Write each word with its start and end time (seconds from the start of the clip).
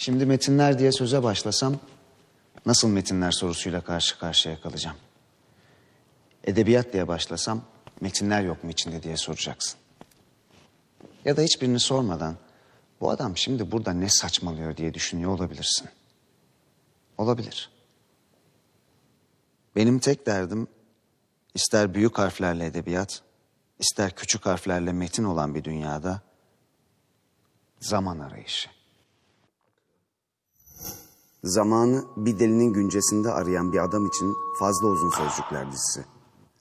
Şimdi 0.00 0.26
metinler 0.26 0.78
diye 0.78 0.92
söze 0.92 1.22
başlasam 1.22 1.76
nasıl 2.66 2.88
metinler 2.88 3.30
sorusuyla 3.30 3.80
karşı 3.80 4.18
karşıya 4.18 4.60
kalacağım. 4.60 4.96
Edebiyat 6.44 6.92
diye 6.92 7.08
başlasam 7.08 7.62
metinler 8.00 8.42
yok 8.42 8.64
mu 8.64 8.70
içinde 8.70 9.02
diye 9.02 9.16
soracaksın. 9.16 9.78
Ya 11.24 11.36
da 11.36 11.42
hiçbirini 11.42 11.80
sormadan 11.80 12.36
bu 13.00 13.10
adam 13.10 13.36
şimdi 13.36 13.72
burada 13.72 13.92
ne 13.92 14.08
saçmalıyor 14.08 14.76
diye 14.76 14.94
düşünüyor 14.94 15.30
olabilirsin. 15.30 15.88
Olabilir. 17.18 17.70
Benim 19.76 19.98
tek 19.98 20.26
derdim 20.26 20.68
ister 21.54 21.94
büyük 21.94 22.18
harflerle 22.18 22.66
edebiyat, 22.66 23.22
ister 23.78 24.14
küçük 24.14 24.46
harflerle 24.46 24.92
metin 24.92 25.24
olan 25.24 25.54
bir 25.54 25.64
dünyada 25.64 26.20
zaman 27.80 28.18
arayışı. 28.18 28.79
Zamanı 31.44 32.04
bir 32.16 32.38
delinin 32.38 32.72
güncesinde 32.72 33.30
arayan 33.30 33.72
bir 33.72 33.84
adam 33.84 34.06
için 34.06 34.34
fazla 34.58 34.88
uzun 34.88 35.10
sözcükler 35.10 35.72
dizisi. 35.72 36.04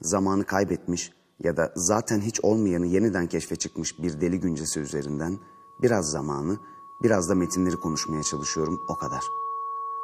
Zamanı 0.00 0.44
kaybetmiş 0.44 1.12
ya 1.40 1.56
da 1.56 1.72
zaten 1.76 2.20
hiç 2.20 2.40
olmayanı 2.40 2.86
yeniden 2.86 3.26
keşfe 3.26 3.56
çıkmış 3.56 4.02
bir 4.02 4.20
deli 4.20 4.40
güncesi 4.40 4.80
üzerinden 4.80 5.38
biraz 5.82 6.10
zamanı, 6.10 6.58
biraz 7.02 7.28
da 7.28 7.34
metinleri 7.34 7.76
konuşmaya 7.76 8.22
çalışıyorum 8.22 8.80
o 8.88 8.96
kadar. 8.96 9.24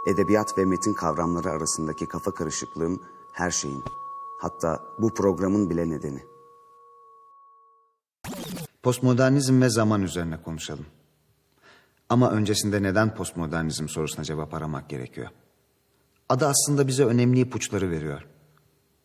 Edebiyat 0.06 0.58
ve 0.58 0.64
metin 0.64 0.94
kavramları 0.94 1.50
arasındaki 1.50 2.06
kafa 2.06 2.34
karışıklığım 2.34 3.00
her 3.32 3.50
şeyin, 3.50 3.84
hatta 4.40 4.84
bu 4.98 5.14
programın 5.14 5.70
bile 5.70 5.90
nedeni. 5.90 6.24
Postmodernizm 8.82 9.62
ve 9.62 9.70
zaman 9.70 10.02
üzerine 10.02 10.42
konuşalım. 10.42 10.86
Ama 12.12 12.30
öncesinde 12.30 12.82
neden 12.82 13.14
postmodernizm 13.14 13.88
sorusuna 13.88 14.24
cevap 14.24 14.54
aramak 14.54 14.88
gerekiyor. 14.88 15.28
Adı 16.28 16.46
aslında 16.46 16.88
bize 16.88 17.04
önemli 17.04 17.40
ipuçları 17.40 17.90
veriyor. 17.90 18.26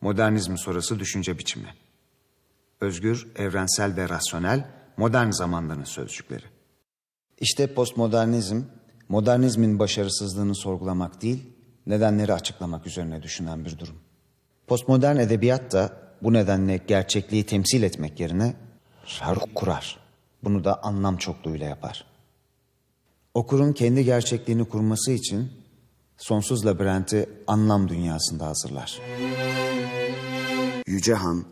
Modernizm 0.02 0.58
sonrası 0.58 0.99
düşünce 0.99 1.38
biçimi. 1.38 1.73
Özgür, 2.81 3.27
evrensel 3.36 3.95
ve 3.95 4.09
rasyonel 4.09 4.67
modern 4.97 5.31
zamanların 5.31 5.83
sözcükleri. 5.83 6.44
İşte 7.39 7.73
postmodernizm, 7.73 8.61
modernizmin 9.09 9.80
başarısızlığını 9.80 10.55
sorgulamak 10.55 11.21
değil, 11.21 11.44
nedenleri 11.86 12.33
açıklamak 12.33 12.88
üzerine 12.88 13.23
düşünen 13.23 13.66
bir 13.66 13.80
durum. 13.80 13.95
Postmodern 14.67 15.17
edebiyat 15.17 15.73
da 15.73 15.97
bu 16.21 16.33
nedenle 16.33 16.77
gerçekliği 16.77 17.45
temsil 17.45 17.83
etmek 17.83 18.19
yerine 18.19 18.53
şark 19.05 19.55
kurar. 19.55 19.99
Bunu 20.44 20.64
da 20.64 20.83
anlam 20.83 21.17
çokluğuyla 21.17 21.67
yapar. 21.67 22.17
Okurun 23.33 23.73
kendi 23.73 24.06
gerçekliğini 24.06 24.66
kurması 24.66 25.11
için 25.11 25.52
sonsuz 26.17 26.66
labirenti 26.66 27.30
anlam 27.47 27.89
dünyasında 27.89 28.47
hazırlar. 28.47 29.02
Yüce 30.88 31.14
Han, 31.14 31.45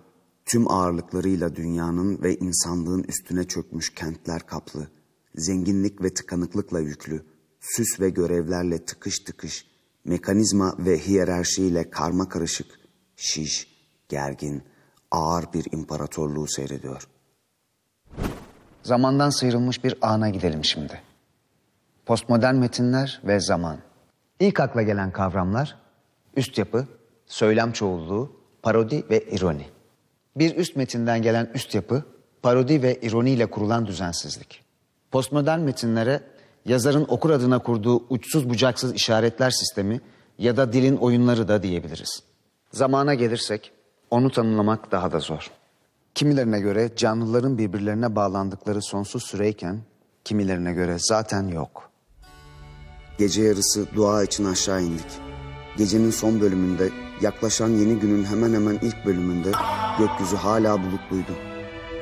tüm 0.46 0.72
ağırlıklarıyla 0.72 1.56
dünyanın 1.56 2.24
ve 2.24 2.36
insanlığın 2.36 3.04
üstüne 3.04 3.44
çökmüş 3.44 3.94
kentler 3.94 4.42
kaplı, 4.42 4.88
zenginlik 5.36 6.04
ve 6.04 6.14
tıkanıklıkla 6.14 6.80
yüklü, 6.80 7.26
süs 7.60 8.00
ve 8.00 8.10
görevlerle 8.10 8.86
tıkış 8.86 9.20
tıkış, 9.20 9.68
mekanizma 10.06 10.76
ve 10.80 11.00
hiyerarşiyle 11.00 11.90
karma 11.90 12.30
karışık, 12.30 12.80
şiş, 13.16 13.68
gergin, 14.10 14.64
ağır 15.12 15.54
bir 15.54 15.66
imparatorluğu 15.72 16.48
seyrediyor. 16.48 17.08
Zamandan 18.84 19.30
sıyrılmış 19.30 19.84
bir 19.84 19.96
ana 20.02 20.30
gidelim 20.30 20.66
şimdi. 20.66 21.02
Postmodern 22.06 22.56
metinler 22.56 23.22
ve 23.24 23.40
zaman. 23.40 23.78
İlk 24.40 24.60
akla 24.60 24.82
gelen 24.82 25.12
kavramlar 25.12 25.76
üst 26.36 26.58
yapı, 26.58 26.88
söylem 27.26 27.72
çoğulluğu, 27.72 28.32
parodi 28.62 29.06
ve 29.10 29.22
ironi. 29.22 29.66
Bir 30.36 30.56
üst 30.56 30.76
metinden 30.76 31.22
gelen 31.22 31.52
üst 31.54 31.76
yapı, 31.76 32.04
parodi 32.42 32.84
ve 32.84 32.96
ironi 33.02 33.32
ile 33.32 33.46
kurulan 33.46 33.88
düzensizlik. 33.88 34.64
Postmodern 35.12 35.60
metinlere 35.60 36.22
yazarın 36.66 37.06
okur 37.10 37.30
adına 37.30 37.60
kurduğu 37.60 38.06
uçsuz 38.10 38.50
bucaksız 38.50 38.94
işaretler 38.94 39.50
sistemi 39.50 40.02
ya 40.38 40.58
da 40.58 40.74
dilin 40.74 40.98
oyunları 40.98 41.48
da 41.48 41.64
diyebiliriz. 41.64 42.24
Zamana 42.72 43.14
gelirsek 43.14 43.72
onu 44.12 44.32
tanımlamak 44.32 44.92
daha 44.92 45.12
da 45.12 45.20
zor. 45.20 45.52
Kimilerine 46.16 46.60
göre 46.60 46.90
canlıların 46.96 47.58
birbirlerine 47.58 48.16
bağlandıkları 48.16 48.82
sonsuz 48.82 49.24
süreyken 49.24 49.80
kimilerine 50.24 50.74
göre 50.74 50.96
zaten 51.00 51.48
yok. 51.48 51.95
Gece 53.18 53.44
yarısı 53.44 53.96
dua 53.96 54.24
için 54.24 54.46
aşağı 54.46 54.82
indik. 54.82 55.06
Gecenin 55.78 56.12
son 56.12 56.42
bölümünde 56.42 56.90
yaklaşan 57.22 57.70
yeni 57.70 58.00
günün 58.00 58.26
hemen 58.26 58.54
hemen 58.54 58.80
ilk 58.82 59.06
bölümünde 59.06 59.52
gökyüzü 60.00 60.36
hala 60.36 60.84
bulutluydu. 60.84 61.32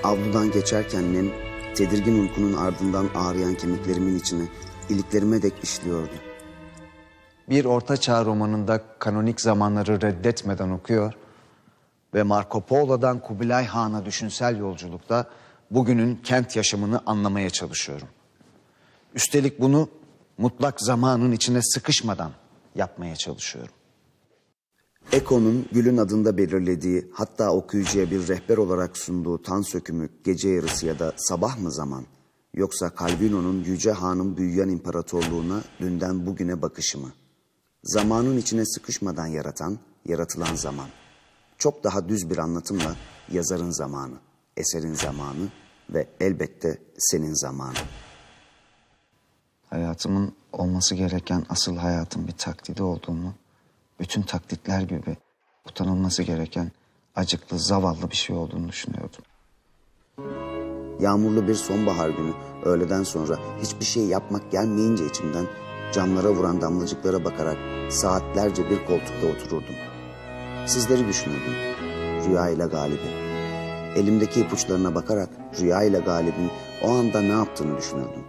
Avludan 0.04 0.52
geçerken 0.52 1.14
nem 1.14 1.32
tedirgin 1.76 2.22
uykunun 2.22 2.54
ardından 2.54 3.10
ağrıyan 3.16 3.56
kemiklerimin 3.56 4.20
içine 4.20 4.48
iliklerime 4.90 5.42
dek 5.42 5.54
işliyordu. 5.64 6.14
Bir 7.50 7.66
orta 7.66 7.98
çağ 7.98 8.26
romanında 8.26 8.82
kanonik 9.00 9.42
zamanları 9.42 10.02
reddetmeden 10.02 10.70
okuyor 10.70 11.14
ve 12.14 12.24
Marco 12.24 12.62
Polo'dan 12.62 13.20
Kubilay 13.20 13.66
Han'a 13.66 14.06
düşünsel 14.06 14.58
yolculukta 14.60 15.26
bugünün 15.72 16.16
kent 16.16 16.56
yaşamını 16.56 17.02
anlamaya 17.06 17.50
çalışıyorum. 17.50 18.08
Üstelik 19.16 19.62
bunu 19.62 19.90
mutlak 20.38 20.82
zamanın 20.82 21.32
içine 21.32 21.62
sıkışmadan 21.62 22.32
yapmaya 22.76 23.16
çalışıyorum. 23.16 23.74
Eko'nun 25.12 25.66
Gül'ün 25.72 25.98
adında 25.98 26.38
belirlediği 26.38 27.12
hatta 27.14 27.52
okuyucuya 27.52 28.12
bir 28.12 28.28
rehber 28.28 28.58
olarak 28.58 28.98
sunduğu 28.98 29.42
tan 29.42 29.62
sökümü 29.62 30.10
gece 30.24 30.50
yarısı 30.50 30.86
ya 30.86 31.00
da 31.00 31.14
sabah 31.18 31.60
mı 31.60 31.72
zaman 31.72 32.06
yoksa 32.54 32.92
Calvino'nun 33.00 33.64
Yüce 33.64 33.92
Han'ın 33.92 34.38
büyüyen 34.38 34.70
imparatorluğuna 34.70 35.62
dünden 35.80 36.26
bugüne 36.26 36.62
bakışı 36.62 37.00
mı? 37.00 37.14
Zamanın 37.84 38.38
içine 38.38 38.66
sıkışmadan 38.66 39.28
yaratan, 39.28 39.80
yaratılan 40.06 40.56
zaman. 40.56 40.88
Çok 41.58 41.84
daha 41.84 42.10
düz 42.10 42.30
bir 42.30 42.38
anlatımla 42.38 42.96
yazarın 43.32 43.72
zamanı, 43.72 44.16
eserin 44.58 44.94
zamanı 44.94 45.50
ve 45.90 46.08
elbette 46.20 46.78
senin 46.98 47.34
zamanı. 47.34 47.78
Hayatımın 49.74 50.34
olması 50.52 50.96
gereken 50.96 51.46
asıl 51.50 51.78
hayatın 51.78 52.28
bir 52.28 52.32
taklidi 52.32 52.84
olduğunu, 52.84 53.34
bütün 54.00 54.22
taklitler 54.22 54.82
gibi 54.82 55.18
utanılması 55.70 56.24
gereken 56.24 56.72
acıklı, 57.16 57.60
zavallı 57.60 58.12
bir 58.12 58.16
şey 58.16 58.36
olduğunu 58.36 58.68
düşünüyordum. 58.68 59.22
Yağmurlu 61.00 61.48
bir 61.48 61.56
sonbahar 61.56 62.10
günü 62.10 62.34
öğleden 62.66 63.04
sonra 63.04 63.40
hiçbir 63.62 63.86
şey 63.86 64.06
yapmak 64.06 64.52
gelmeyince 64.52 65.06
içimden 65.06 65.46
camlara 65.94 66.30
vuran 66.30 66.62
damlacıklara 66.62 67.26
bakarak 67.26 67.58
saatlerce 67.90 68.70
bir 68.70 68.86
koltukta 68.86 69.28
otururdum. 69.28 69.76
Sizleri 70.66 71.08
düşünürdüm. 71.08 71.54
Rüya 72.26 72.50
ile 72.50 72.66
galibi. 72.66 73.08
Elimdeki 73.96 74.42
ipuçlarına 74.42 74.96
bakarak 74.96 75.30
rüya 75.60 75.84
ile 75.84 76.00
galibin 76.00 76.52
o 76.84 76.92
anda 76.92 77.22
ne 77.22 77.28
yaptığını 77.28 77.78
düşünürdüm. 77.78 78.24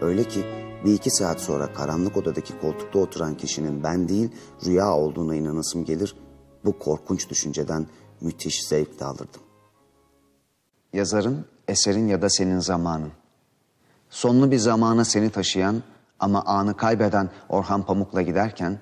Öyle 0.00 0.24
ki 0.24 0.67
bir 0.84 0.94
iki 0.94 1.10
saat 1.10 1.40
sonra 1.40 1.72
karanlık 1.72 2.16
odadaki 2.16 2.60
koltukta 2.60 2.98
oturan 2.98 3.36
kişinin 3.36 3.82
ben 3.82 4.08
değil 4.08 4.30
rüya 4.66 4.92
olduğuna 4.92 5.34
inanasım 5.34 5.84
gelir. 5.84 6.16
Bu 6.64 6.78
korkunç 6.78 7.30
düşünceden 7.30 7.86
müthiş 8.20 8.66
zevk 8.68 9.00
de 9.00 9.04
alırdım. 9.04 9.40
Yazarın, 10.92 11.44
eserin 11.68 12.08
ya 12.08 12.22
da 12.22 12.30
senin 12.30 12.58
zamanın. 12.58 13.12
Sonlu 14.10 14.50
bir 14.50 14.58
zamana 14.58 15.04
seni 15.04 15.30
taşıyan 15.30 15.82
ama 16.20 16.44
anı 16.44 16.76
kaybeden 16.76 17.30
Orhan 17.48 17.86
Pamuk'la 17.86 18.22
giderken 18.22 18.80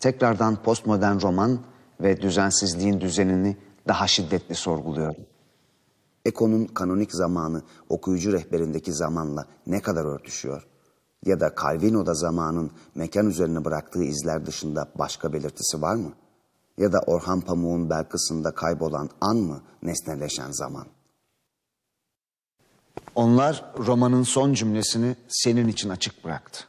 tekrardan 0.00 0.62
postmodern 0.62 1.20
roman 1.20 1.60
ve 2.00 2.22
düzensizliğin 2.22 3.00
düzenini 3.00 3.56
daha 3.88 4.06
şiddetli 4.06 4.54
sorguluyorum. 4.54 5.26
Eko'nun 6.24 6.64
kanonik 6.66 7.12
zamanı 7.12 7.62
okuyucu 7.88 8.32
rehberindeki 8.32 8.92
zamanla 8.92 9.46
ne 9.66 9.82
kadar 9.82 10.04
örtüşüyor? 10.04 10.66
Ya 11.26 11.40
da 11.40 11.54
Calvino'da 11.62 12.14
zamanın 12.14 12.70
mekan 12.94 13.26
üzerine 13.26 13.64
bıraktığı 13.64 14.04
izler 14.04 14.46
dışında 14.46 14.88
başka 14.94 15.32
belirtisi 15.32 15.82
var 15.82 15.94
mı? 15.94 16.12
Ya 16.78 16.92
da 16.92 16.98
Orhan 17.06 17.40
Pamuk'un 17.40 17.90
Belkıs'ında 17.90 18.54
kaybolan 18.54 19.10
an 19.20 19.36
mı 19.36 19.62
nesneleşen 19.82 20.50
zaman? 20.50 20.86
Onlar 23.14 23.64
romanın 23.78 24.22
son 24.22 24.52
cümlesini 24.52 25.16
senin 25.28 25.68
için 25.68 25.88
açık 25.88 26.24
bıraktı. 26.24 26.64